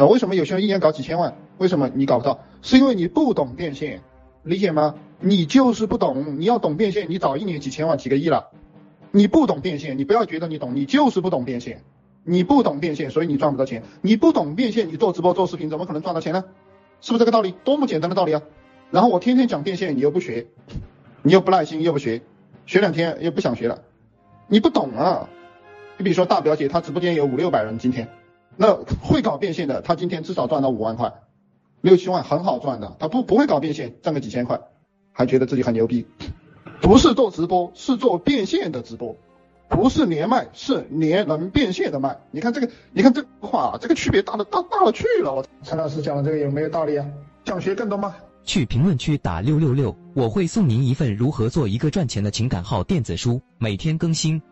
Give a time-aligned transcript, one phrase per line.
[0.00, 1.36] 呃，为什么有些人一年搞几千万？
[1.58, 2.40] 为什么你搞不到？
[2.62, 4.00] 是因为你不懂变现，
[4.42, 4.94] 理解吗？
[5.20, 8.48] 你就是不懂，你要懂变现，你早一年几千万、几个亿了。
[9.10, 11.82] 你不懂变现，你不要觉得你懂，你就是不懂变现。
[12.24, 13.82] 你不懂变现，所以你赚不到钱。
[14.00, 16.46] 你不懂变现，你做直播、做视频怎么可能赚到钱呢？
[17.02, 17.54] 是不是这个道理？
[17.62, 18.40] 多么简单的道理啊！
[18.90, 20.46] 然后我天天讲变现，你又不学，
[21.20, 22.22] 你又不耐心，又不学，
[22.64, 23.82] 学两天又不想学了，
[24.48, 25.28] 你不懂啊！
[25.98, 28.08] 你比如说大表姐，她直播间有五六百人，今天
[28.62, 31.14] 那会搞变现的，他今天至少赚到五万块、
[31.80, 32.94] 六七万，很好赚的。
[32.98, 34.60] 他不不会搞变现，赚个几千块，
[35.12, 36.06] 还觉得自己很牛逼。
[36.82, 39.16] 不是做直播，是做变现的直播。
[39.70, 42.20] 不是连麦，是连能变现的麦。
[42.32, 45.34] 你看这个，你看这个话，这个区别大的大大了去了。
[45.34, 47.06] 我陈老师讲的这个有没有道理啊？
[47.46, 48.14] 想学更多吗？
[48.44, 54.42] 去评论区打六六六，我会送您一份如何做一个赚钱的情感号电子书，每天更新。